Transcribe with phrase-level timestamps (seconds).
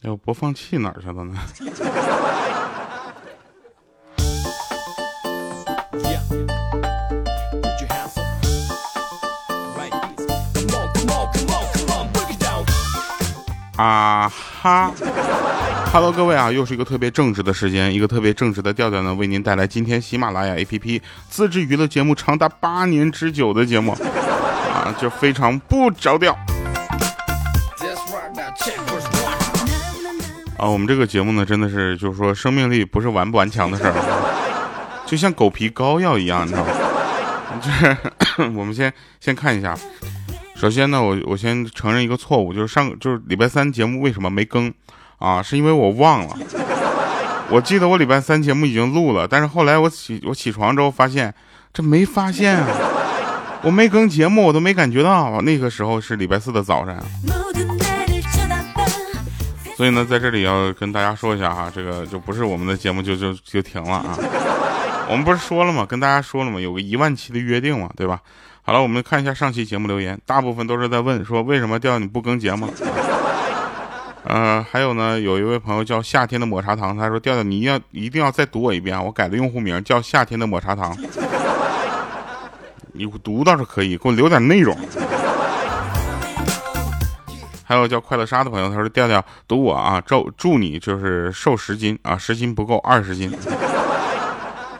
[0.00, 1.34] 哎，我播放器哪儿去了呢？
[13.76, 14.92] 啊哈
[15.92, 23.92] ，Hello，各位啊，又是一个特别正直的时间，一个特别正直的调调呢，为您带来今天喜马拉雅 APP 自制娱乐节目长达八年之久的节目
[24.72, 26.36] 啊，就非常不着调
[30.58, 30.68] 啊。
[30.68, 33.94] 我们这个节目呢，真的是就是说生命力不是顽不顽强的事儿，
[35.06, 36.70] 就像狗皮膏药一样，你知道吗？
[37.62, 37.96] 就是
[38.54, 39.74] 我们先先看一下。
[40.54, 44.72] 首先呢，我我先承认一个错误，就是上就是礼拜三节目为什么没更
[45.18, 45.40] 啊？
[45.42, 46.36] 是因为我忘了。
[47.48, 51.34] 我记得我礼拜三节目已经录了，但是后来我起我起床之后发现
[51.72, 52.66] 这没发现啊，
[53.62, 55.40] 我没更节目，我都没感觉到。
[55.40, 56.96] 那个时候是礼拜四的早上，
[59.78, 64.18] 所以呢，在这里要跟大家说一下哈，这个就不是我们的节目就就就停了啊。
[65.08, 65.86] 我们不是说了吗？
[65.86, 66.58] 跟大家说了吗？
[66.60, 68.20] 有个一万期的约定嘛，对吧？
[68.62, 72.68] 好了，我们看一下上期节目留言，大部分都是在问说为什么调你不更节目。
[74.26, 80.92] 呃，还有呢，有一位朋友叫夏天的抹茶糖，他说调调你要一定要再读我一遍啊，我改的用户名叫夏天的抹茶糖。
[82.90, 84.76] 你读倒是可以，给我留点内容。
[87.68, 93.30] 还有叫快乐沙的朋友，他说调调读我啊，祝祝你就是瘦十斤啊，十斤不够二十斤。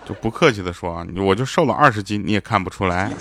[0.07, 3.13] 就不客气的说啊，我就瘦了二十斤，你也看不出来。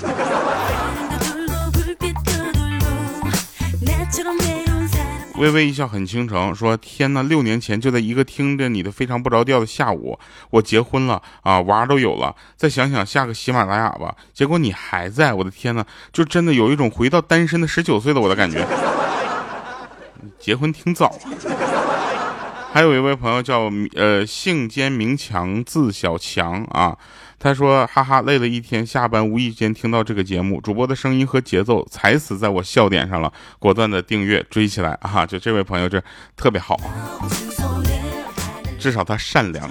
[5.35, 10.17] 微微一笑很倾城，说天呐，六年前就在一个听着你的非常不着调的下午，
[10.49, 12.33] 我结婚了啊，娃都有了。
[12.55, 18.65] 再想想下个喜马拉雅吧，结果你还在，我的天呐，就真的有一种回到单身的十九岁的我的感觉。
[20.39, 21.13] 结婚挺早。
[22.71, 26.97] 还有一位朋友叫呃姓兼名强字小强啊。
[27.39, 35.23] 他说：“哈哈，累了一天，下班无意间听到这个节目，主播的声音和节奏踩死在我笑点上了，果断的订阅追起来啊！
[35.23, 36.01] 就这位朋友这
[36.35, 36.75] 特别好，
[38.79, 39.69] 至少他善良。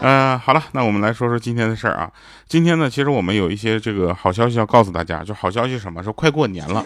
[0.00, 2.10] 嗯，好了，那我们来说说今天的事儿啊。
[2.48, 6.02] 今天呢，其实我们有一些这个好消息要告诉大家，就好消息什么？
[6.02, 6.82] 说快过年了，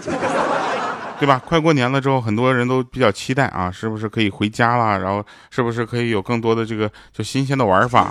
[1.18, 1.40] 对吧？
[1.44, 4.98] 快过年了之后，很多人都比较期待啊，是不是可以回家了？
[4.98, 8.08] 然后是不是可以有更多的这个就新鲜的玩法？”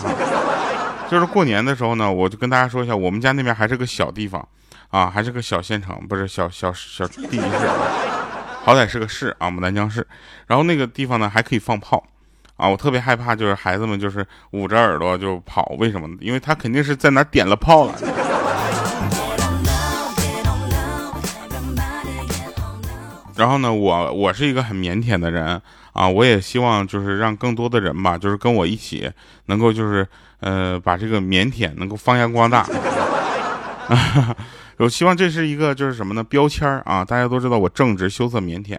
[1.09, 4.45] 就是过年的时候呢，我就跟大家说一下，我们家那边还是个小地方，
[4.90, 7.69] 啊，还是个小县城，不是小小小地级市，
[8.66, 10.06] 好歹是个市啊，牡丹江市。
[10.47, 12.03] 然后那个地方呢还可以放炮，
[12.57, 16.18] 啊，我特别害怕，就是孩子们就是捂着耳朵就跑，为什么呢？
[16.19, 17.94] 因为他肯定是在哪点了炮了。
[23.37, 25.61] 然后呢，我我是一个很腼腆的人
[25.93, 29.11] 啊，我也希望就是让更多的人吧，就是跟我一起
[29.45, 30.07] 能够就是。
[30.39, 32.63] 呃，把这个腼腆能够发扬光大，
[34.77, 36.23] 我希望这是一个就是什么呢？
[36.23, 37.03] 标签啊！
[37.03, 38.77] 大家都知道我正直、羞涩、腼腆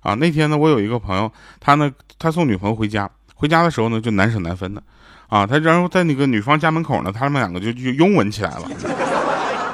[0.00, 0.14] 啊。
[0.14, 1.30] 那天呢，我有一个朋友，
[1.60, 4.82] 他呢，他送女朋友回家，回家的时候呢，就难舍难分的
[5.28, 5.46] 啊。
[5.46, 8.68] 他然后在那个女方家门口呢，他们两个就就拥吻起来了。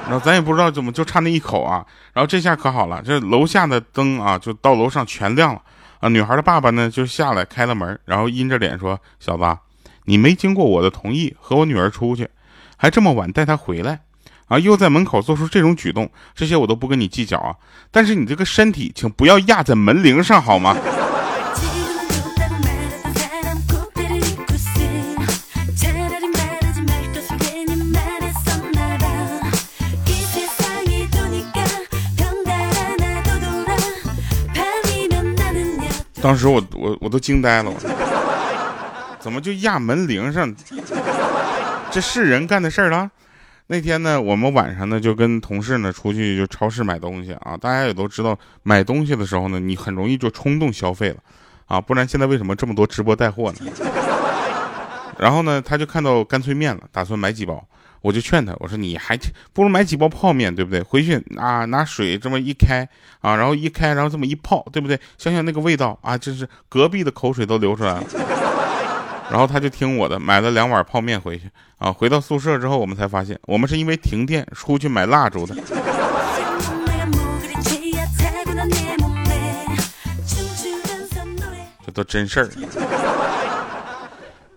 [0.03, 1.85] 然后咱也不知道怎么就差那一口啊。
[2.13, 5.63] 然后这下可好了，这楼下的灯啊，就到楼上全亮了
[6.01, 6.09] 啊。
[6.09, 9.45] 女孩的爸爸呢，就下来开了门，然后阴着脸说：“小子。”
[10.05, 12.29] 你没经过我的同意和我女儿出去，
[12.77, 14.01] 还这么晚带她回来，
[14.49, 17.55] 啊，又在门口做出这种举动，这些我都不跟你计较啊。
[17.93, 20.77] 但是你这个身体，请不要压在门铃上好吗？
[36.23, 37.73] 当时我我我都惊呆了。
[39.19, 40.55] 怎么就压门铃上？
[41.91, 43.11] 这是人干的事儿了。
[43.67, 47.57] 那天呢，我们晚上呢就跟同事呢出去就超市买东西啊。
[47.57, 51.17] 大家也都知道，买东西的时候呢，你很容易就冲动消费了
[51.67, 51.81] 啊。
[51.81, 53.59] 不然现在为什么这么多直播带货呢？
[55.19, 57.65] 然后呢，他就看到干脆面了，打算买几包。
[58.03, 59.19] 我就劝他，我说你还
[59.53, 60.83] 不如买几包泡面，对不对？
[60.83, 62.87] 回去啊，拿水这么一开
[63.21, 64.99] 啊，然后一开，然后这么一泡，对不对？
[65.17, 68.05] 想想那个味道啊，真是隔壁的口水都流出来了。
[69.31, 71.91] 然后他就听我的，买了两碗泡面回去啊。
[71.91, 75.55] 回到宿舍之后，我们才发现，我们是因为停电出去买蜡烛的。
[81.87, 82.51] 这都真事儿。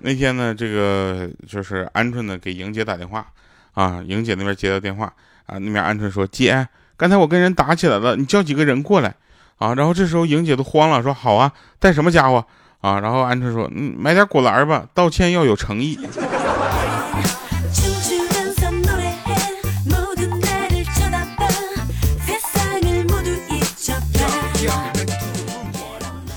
[0.05, 3.25] 那天呢，这个就是鹌鹑呢给莹姐打电话
[3.73, 5.11] 啊，莹姐那边接到电话
[5.47, 9.15] 啊，那边鹌鹑说：“姐，刚才我跟人打起来了，你叫几个人过来。”
[9.57, 12.45] 啊，然后这时候莹姐都慌了，说好啊，带什么家伙
[12.81, 12.99] 啊？
[12.99, 15.97] 然后鹌鹑说，嗯，买点果篮吧，道歉要有诚意。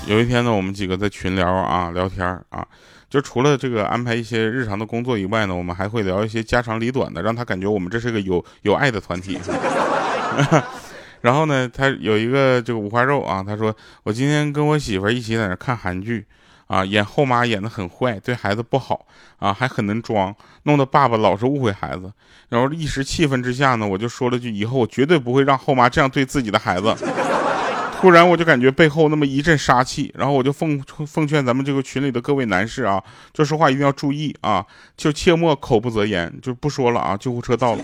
[0.07, 2.65] 有一天呢，我们几个在群聊啊，聊天啊，
[3.09, 9.39] 就除了这个安排一些日常的工作以外呢，我们还会聊一些家长里短的，让他感觉我们这是个有有爱的团体。
[11.21, 16.25] 然后呢，他有一个这个五花肉啊，他说我今天跟我媳妇一起在那看韩剧
[16.67, 19.05] 啊，演后妈演的很坏，对孩子不好
[19.37, 20.33] 啊，还很能装，
[20.63, 22.11] 弄得爸爸老是误会孩子。
[22.47, 26.95] 然后一时气愤之下呢，我就说了句以后我绝对不会让后妈这样对自己的孩子。
[27.99, 33.03] 突然我就感觉背后那么一阵杀气，然后我就奉奉劝咱们这个群里的各位男士啊，
[33.33, 34.65] 就说话一定要注意啊，
[34.95, 37.83] 就切莫口不择言，就不说了啊，救护车到了。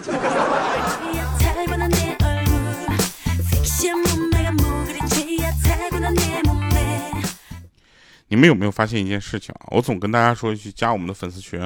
[8.35, 9.71] 你们有没有发现一件事情啊？
[9.71, 11.57] 我总跟大家说一句，加我们的粉丝群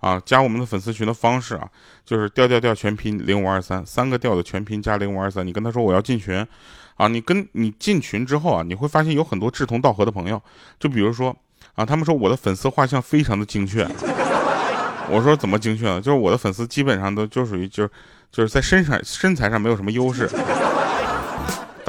[0.00, 1.66] 啊，加我们的粉丝群的方式啊，
[2.04, 6.46] 就是调调调全拼零五二三，三个调的全拼加零五二三，你跟他说我要进群。
[6.96, 10.38] 啊，你跟你进群之后啊，你会发现有很多志同道合的朋友。
[10.78, 11.34] 就比如说
[11.74, 13.88] 啊，他们说我的粉丝画像非常的精确。
[15.08, 15.98] 我说怎么精确呢？
[15.98, 17.90] 就是我的粉丝基本上都就属于就是
[18.30, 20.28] 就是在身上身材上没有什么优势。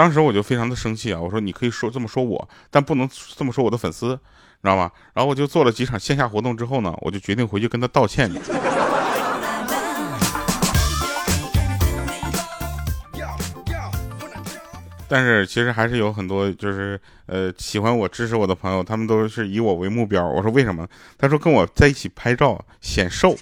[0.01, 3.07] 当时我就非常的生气啊，我说你可以说这么说我，但不能
[3.37, 4.19] 这么说我的粉丝，知
[4.63, 4.89] 道吗？
[5.13, 8.27] 然后我就做了几场线下活动之后呢，我就决定回去跟他道歉。
[15.07, 20.27] 但是其实还是有很多就是呃喜欢我支持我的朋友，他们都是以我为目标。
[20.27, 20.87] 我说为什么？
[21.15, 23.37] 他说跟我在一起拍照显瘦。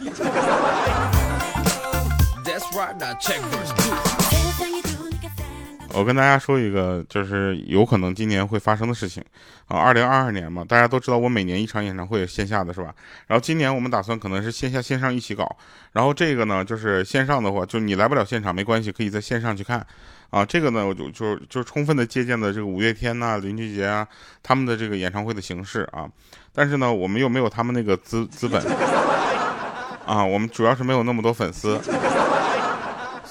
[5.99, 9.21] 我跟大家说一个就是有可能今年会发生的事情
[9.67, 12.95] 啊，二零二二年嘛，大家都知道我每年一场演唱会线下的是吧？
[13.27, 15.57] 然后今年我们打算可能是线下线上一起搞，
[15.91, 19.85] 然后这个呢就是线上的话，就你来不了现场没关系，可以在线上去看。
[20.29, 24.07] 啊，这个呢，我就就就充分的借鉴了这个五月天呐、林俊杰啊
[24.41, 26.07] 他们的这个演唱会的形式啊，
[26.53, 28.63] 但是呢，我们又没有他们那个资资本
[30.07, 31.77] 啊，我们主要是没有那么多粉丝，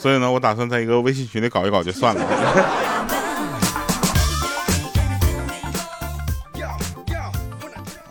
[0.01, 2.25] 所以呢，我打算在一个微信群里搞一搞就算了。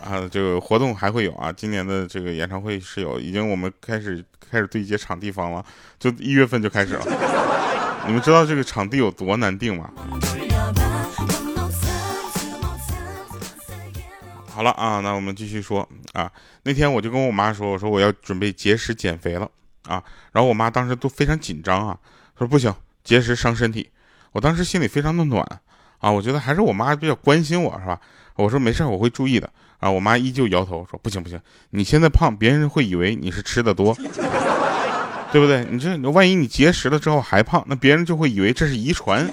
[0.04, 5.64] 啊，这个活动还会有啊，今年的这个演唱会是有，已经我们开始开始对接场地方了，
[5.98, 8.04] 就一月份就开始了。
[8.06, 9.90] 你们知道这个场地有多难定吗？
[14.50, 16.30] 好了啊，那我们继续说啊。
[16.64, 19.50] 那天我就跟我妈说，我说我要准备节食减肥了
[19.88, 20.04] 啊。
[20.32, 21.98] 然后我妈当时都非常紧张啊，
[22.38, 23.90] 说不行，节食伤身体。
[24.32, 25.44] 我当时心里非常的暖
[25.98, 27.98] 啊，我觉得还是我妈比较关心我是吧？
[28.36, 29.50] 我说没事，我会注意的
[29.80, 29.90] 啊。
[29.90, 31.40] 我妈依旧摇头说不行不行，
[31.70, 33.96] 你现在胖，别人会以为你是吃的多。
[35.30, 35.62] 对不对？
[35.70, 39.30] 你这万一你节食了之后还胖，那别人就会以为这是遗传。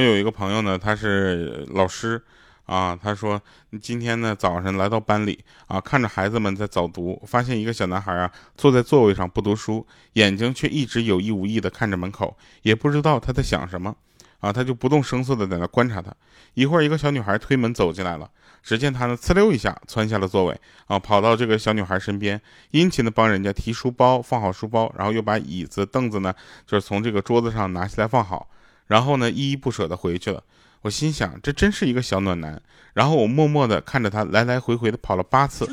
[0.00, 2.22] 我有一个朋友呢，他是老师。
[2.64, 3.42] 啊，他说，
[3.82, 13.96] 今天呢早上来到班里啊，看着孩子们在早读，发现一个小男孩啊坐在座位上不读书，眼睛却一直有意无意的看着门口，也不知道他在想什么，
[14.38, 16.14] 啊，他就不动声色的在那观察他。
[16.54, 18.30] 一会儿，一个小女孩推门走进来了，
[18.62, 22.40] 只见他呢呲溜一下窜下了座位，啊，跑到这个小女孩身边，
[22.70, 26.32] 殷勤的帮人家提书包，放好书包，然后又把椅子凳子呢，
[26.68, 28.48] 就是从这个桌子上拿下来放好，
[28.90, 30.42] 然后呢依依不舍的回去了。
[30.82, 32.60] 我心想，这真是一个小暖男。
[32.92, 35.64] 然后我默默地看着他来来回回的跑了八次。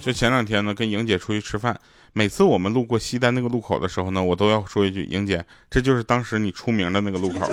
[0.00, 1.78] 就前两天呢，跟莹姐出去吃饭，
[2.14, 7.46] 每次我们路过西单那个路口的时候呢，我都要说一句：“莹姐，这就是当时你出名的那个路口。”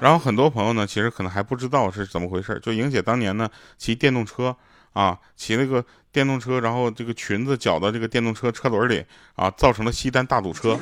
[0.00, 2.58] 然后很多朋友呢，其实可能还不知道是怎么回事。
[2.62, 4.56] 就莹姐当年呢，骑电动车
[4.94, 9.04] 啊，骑那个电动车，然后这个裙子绞到这个电动车车轮里
[9.36, 10.78] 啊，造成了西单大堵车。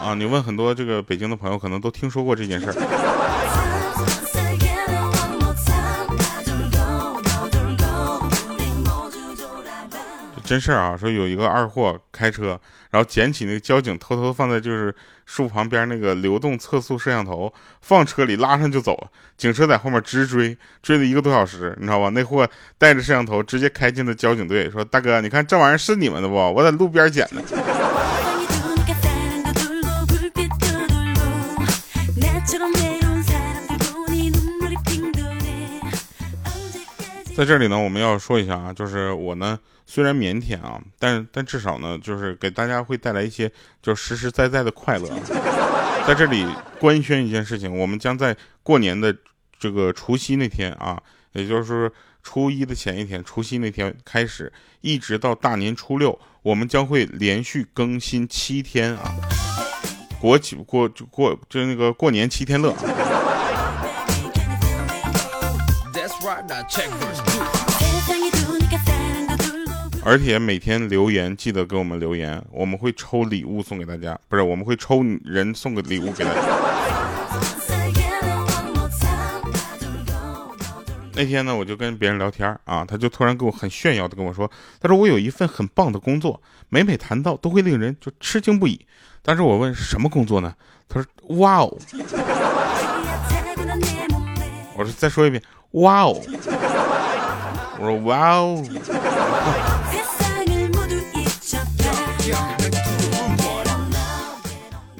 [0.00, 2.74] 啊，你问很多这个北京的朋友，可能都听说过这件事儿。
[10.44, 12.60] 真事儿啊，说有一个二货开车，
[12.92, 14.94] 然后捡起那个交警偷偷放在就是
[15.24, 19.08] 树旁边那个流动测速摄像头，放车里拉上就走了。
[19.38, 22.10] 警车在后面直追，追了一个多小时，你知道吧？
[22.10, 22.46] 那货
[22.76, 26.34] 带着摄像头直接开进了交警队，说：“大哥，你看这玩意儿是你们的不？
[26.34, 27.42] 我在路边捡的。”
[37.34, 39.58] 在这里呢，我们要说一下啊，就是我呢
[39.94, 45.06] 虽然腼腆啊，但但至少呢，就是给大家会带来一些就实实在在的快乐。
[46.08, 46.46] 在这里
[46.80, 49.14] 官宣一件事情，我们将在过年的
[49.58, 50.98] 这个除夕那天啊，
[51.32, 59.12] 也就是初一的前一天，除夕那天开始，一直到大年初六，我们将会连续更新七天啊，
[60.18, 62.74] 国几过过就那个过年七天乐。
[70.04, 76.40] 而且每天留言记得给我们留言，我们会抽礼物送给大家，不是我们会抽人送个礼物给大家。
[81.14, 88.84] 那天呢，我就跟别人聊天啊，他就突然跟我很炫耀的跟我说，他说我有一份很棒的工作，每每谈到都会令人就吃惊不已。
[89.22, 90.52] 但是我问什么工作呢？
[90.88, 91.78] 他说哇哦，
[94.76, 95.40] 我说再说一遍，
[95.72, 96.20] 哇哦，
[97.78, 98.64] 我说哇哦。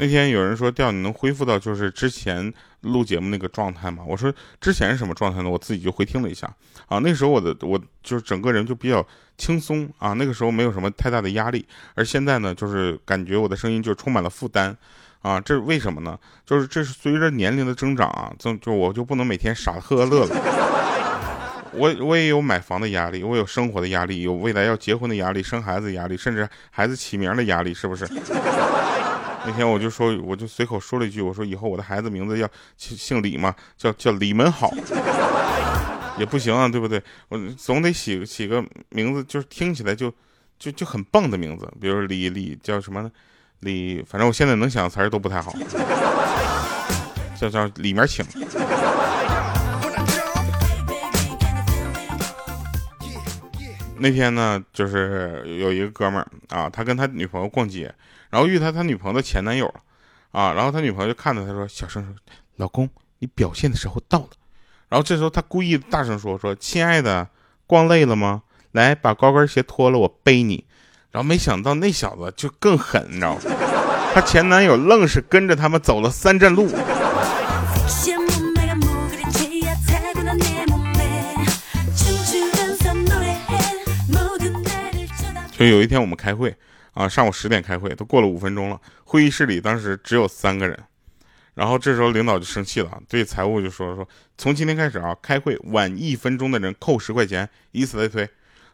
[0.03, 4.03] 那天有人说调你能恢复到就是之前录节目那个状态吗？
[4.05, 5.49] 我说之前是什么状态呢？
[5.49, 6.53] 我自己就回听了一下
[6.89, 9.07] 啊，那时候我的我就是整个人就比较
[9.39, 14.77] 轻松啊，那个时候没有什么太大的压力，而现在呢，就是感觉我的声音就充满了负担
[15.21, 16.19] 啊，这是为什么呢？
[16.45, 28.05] 就是这是随着年龄的增长啊，就就我就不能每天傻呵呵乐了，我我也有买房的压力，我有生活的压力，有未来要结婚的压力，生孩子的压力，甚至孩子起名的压力，是不是？
[29.45, 34.73] 那天我就说，我就随口说了一句，我说以后我的孩子名字要姓姓李嘛，叫叫李门好，
[36.17, 37.03] 也不行啊，对不对？
[37.29, 40.13] 我总得起起个名字，就是听起来就
[40.61, 43.11] 就就很棒的名字，比如李李叫什么呢？
[43.61, 45.53] 李，反正我现在能想的词儿都不太好，
[47.37, 48.25] 叫叫里面请。
[53.99, 57.93] 那天呢，就是有一个哥们儿啊，他跟他女朋友逛街。
[58.33, 59.75] 然后遇他他女朋友的前男友了，
[60.31, 62.15] 啊，然后他女朋友就看着他说：“小声说，
[62.57, 64.29] 老公，你表现的时候到了。”
[64.89, 67.29] 然后这时候他故意大声说：“说亲爱的，
[67.67, 68.45] 逛累了吗？
[68.71, 70.65] 来把高跟鞋脱了，我背你。”
[71.13, 73.41] 然后没想到那小子就更狠，你知道吗？
[74.15, 76.71] 他前男友愣是跟着他们走了三站路。
[85.59, 86.57] 就有一天我们开会。
[86.93, 88.81] 啊，上午十点开会，都过了五分钟了。
[89.05, 90.79] 会议室里当时只有三个人，
[91.55, 98.29] 然后这时候领导就生气了，对财务就说说，从今天开始啊，开会晚一分钟的人扣十块钱，以此类推。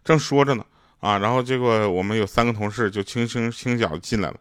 [0.05, 0.65] 正说着呢，
[1.01, 4.37] 啊，然后结果我们有三个同事就轻轻轻脚进来了，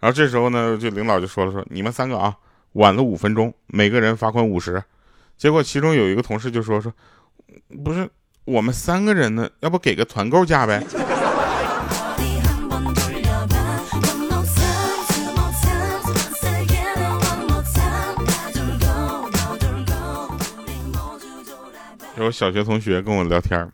[0.00, 2.36] 然后这时候呢，就领导就说了说，你们三个啊，
[2.72, 4.82] 晚了五分钟，每个人罚款五十。
[5.36, 6.92] 结果其中有一个同事就说说，
[7.84, 8.08] 不是
[8.44, 10.84] 我们三个人呢，要不给个团购价呗？
[22.22, 23.68] 有小学同学跟我聊天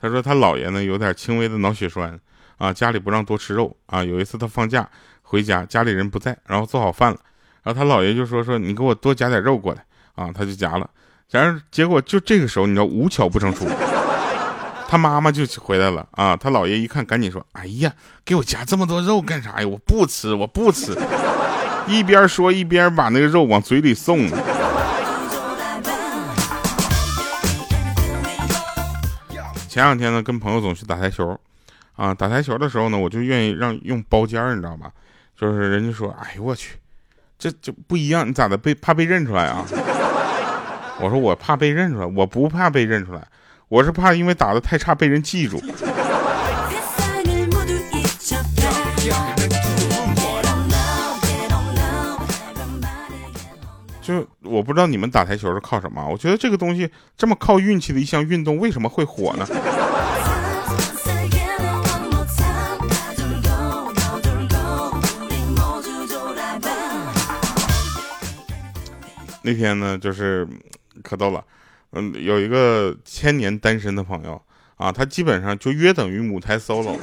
[0.00, 2.18] 他说他姥爷呢有点轻微的脑血栓
[2.58, 4.04] 啊，家里不让多吃肉啊。
[4.04, 4.88] 有一次他放假
[5.22, 7.18] 回家，家里人不在，然后做好饭了，
[7.62, 9.84] 然后他姥爷就说说你给我多夹点肉过来
[10.14, 10.88] 啊，他就夹了，
[11.28, 13.66] 夹上结果就这个时候你知道无巧不成书，
[14.88, 17.92] 他妈妈就回来了啊，他姥爷一看赶紧说，哎呀，
[18.24, 19.66] 给我夹这么多肉干啥呀？
[19.66, 20.94] 我不吃，我不吃，
[21.88, 24.28] 一边说一边把那个肉往嘴里送。
[29.74, 31.36] 前两天呢，跟朋友总去打台球，
[31.96, 34.88] 啊，打台球的时候呢，我就愿意让用包间，你知道吧？
[35.36, 36.76] 就是人家说，哎呦我去，
[37.36, 39.66] 这就不一样，你咋的被怕被认出来啊？
[41.02, 43.26] 我说我怕被认出来，我不怕被认出来，
[43.66, 45.60] 我是怕因为打的太差被人记住。
[54.54, 56.08] 我不知道你们打台球是靠什么？
[56.08, 59.44] 我觉得这个东西这么靠运气的一项运动，为什么会火呢？
[69.42, 70.46] 那天呢，就是
[71.02, 71.44] 可逗了，
[71.90, 74.40] 嗯，有一个千年单身的朋友
[74.76, 76.96] 啊，他基本上就约等于母胎 solo。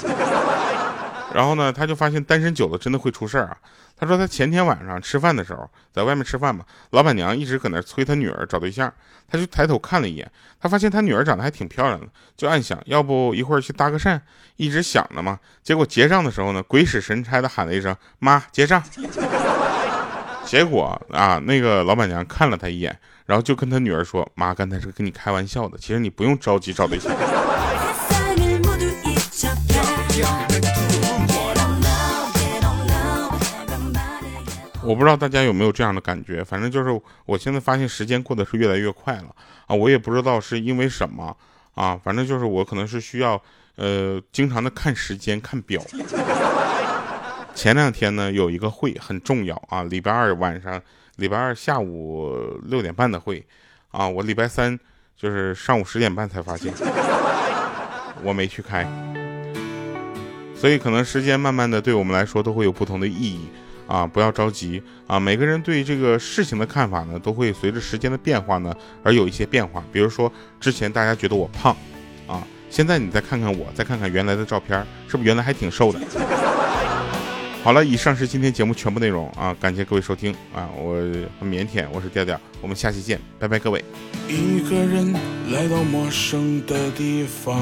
[1.34, 3.58] 然后呢，他就发现单身久了真的会出事儿啊。
[3.98, 8.92] 他说他前天晚上吃饭的时候，在外面吃饭嘛，老板娘一直搁那催他女儿找对象，
[9.30, 14.20] 他就抬头看了一眼，他发现他女儿长得还挺漂亮的，就暗想要不一会儿去搭个讪，
[14.56, 15.40] 一直想着嘛。
[15.62, 18.84] 结果结账的时候呢，鬼使神差的喊了一声“妈，结账”。
[20.44, 22.98] 结果啊，那个老板娘看了他一眼，
[23.28, 27.12] 然后就跟他女儿说：“妈，刚才是跟你开玩笑的，其实你不用着急找对象。”
[34.84, 39.28] 我不知道大家有没有这样的感觉，反正就是我现在发现时间过得是越来越快了
[39.68, 39.76] 啊！
[39.76, 41.36] 我也不知道是因为什么
[41.76, 43.42] 啊，反正就是我可能是需要
[43.76, 45.82] 呃经常的看时间看表。
[47.54, 50.82] 前两天呢有一个会很重要啊，礼拜二晚上，
[51.18, 53.46] 礼拜二下午六点半的会
[53.92, 54.78] 啊，我礼拜三
[55.16, 56.74] 就是上午十点半才发现
[58.24, 58.84] 我没去开，
[60.56, 63.48] 所以可能时间慢慢的对我们来说都会有不同的意义。
[63.92, 65.20] 啊，不要着急啊！
[65.20, 69.84] 每个人对这个事情的看法呢，都会随着时间的变化呢而有一些变化。
[69.92, 70.32] 比如说，
[70.62, 71.76] 之前大家觉得我胖，
[72.26, 74.80] 啊，现在你再看看我，再看看原来的照片，
[75.10, 76.00] 是不是原来还挺瘦的？
[77.64, 79.54] 好了，以上是今天节目全部内容啊！
[79.60, 80.70] 感谢各位收听啊！
[80.78, 80.96] 我
[81.40, 83.84] 很腼腆，我是调调，我们下期见，拜拜，各位。
[84.30, 85.12] 一个人
[85.52, 87.62] 来到陌生的地方。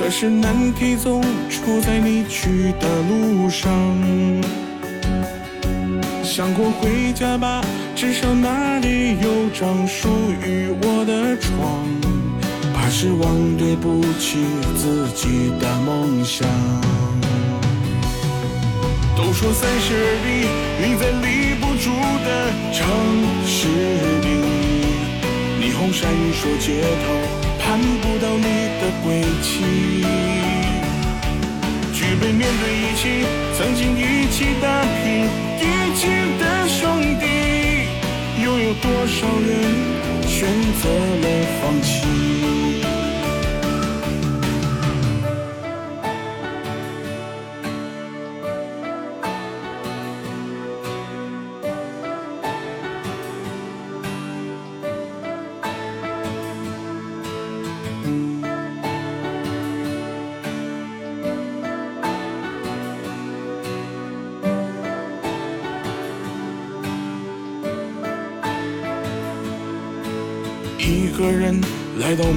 [0.00, 3.70] 可是难题总出在你去的路上。
[6.24, 7.60] 想过回家吧，
[7.94, 10.08] 至少那里有张属
[10.42, 11.84] 于我的床。
[12.72, 14.38] 怕是忘对不起
[14.74, 16.48] 自己的梦想。
[19.14, 20.48] 都说三十而立，
[20.80, 21.90] 你在立不住
[22.24, 22.80] 的城
[23.44, 23.68] 市
[24.24, 24.28] 里，
[25.60, 27.29] 霓虹闪烁街头。
[27.70, 28.42] 看不到你
[28.80, 29.62] 的轨迹，
[31.94, 33.24] 举杯面对一起，
[33.56, 35.28] 曾经一起打拼
[35.60, 36.08] 一起
[36.40, 37.24] 的兄弟，
[38.42, 39.48] 又有多少人
[40.26, 40.48] 选
[40.82, 41.24] 择了
[41.62, 42.79] 放弃？